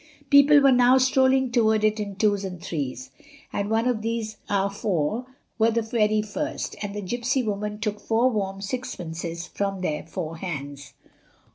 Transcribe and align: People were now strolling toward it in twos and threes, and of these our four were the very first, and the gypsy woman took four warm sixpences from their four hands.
People 0.31 0.61
were 0.61 0.71
now 0.71 0.97
strolling 0.97 1.51
toward 1.51 1.83
it 1.83 1.99
in 1.99 2.15
twos 2.15 2.43
and 2.43 2.59
threes, 2.59 3.11
and 3.53 3.71
of 3.71 4.01
these 4.01 4.37
our 4.49 4.71
four 4.71 5.27
were 5.59 5.69
the 5.69 5.83
very 5.83 6.23
first, 6.23 6.75
and 6.81 6.95
the 6.95 7.03
gypsy 7.03 7.45
woman 7.45 7.79
took 7.79 7.99
four 7.99 8.31
warm 8.31 8.61
sixpences 8.63 9.45
from 9.45 9.81
their 9.81 10.01
four 10.01 10.37
hands. 10.37 10.93